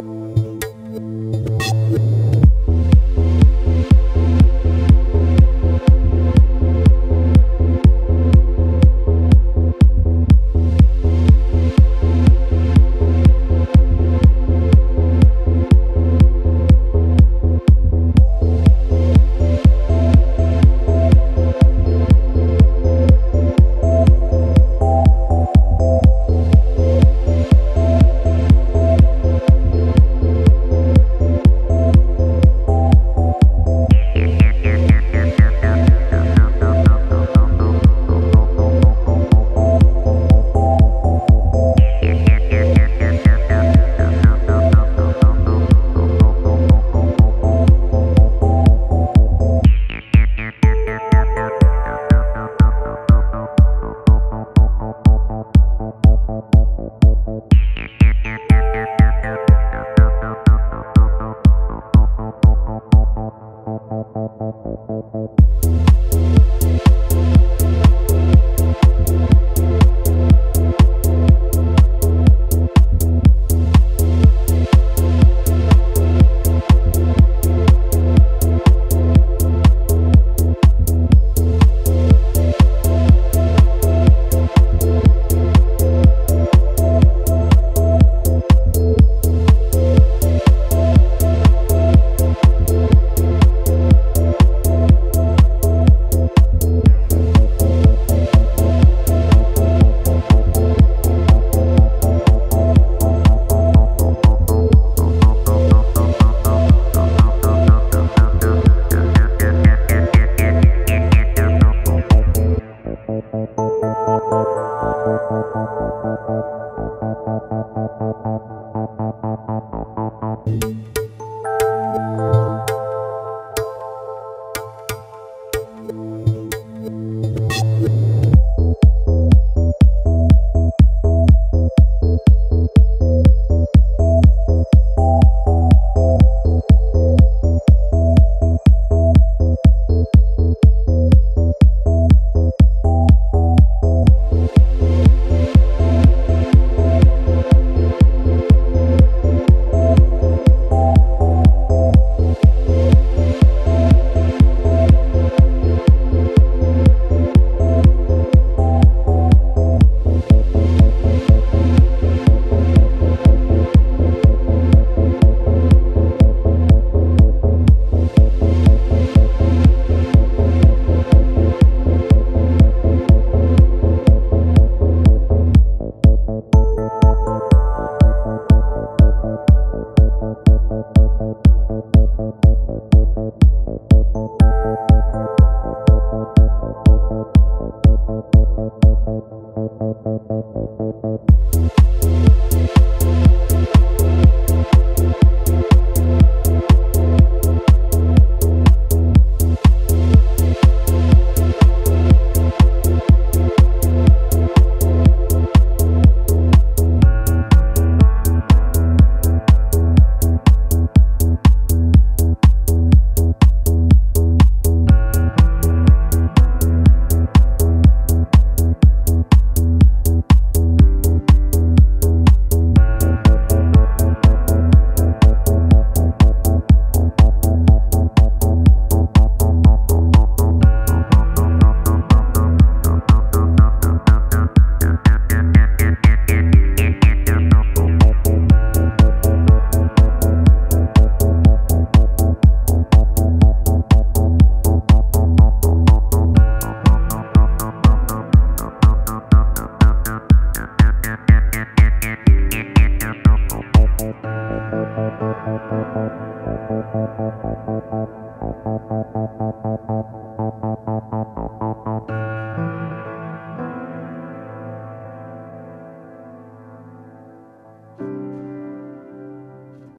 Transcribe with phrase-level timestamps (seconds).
[0.00, 0.34] you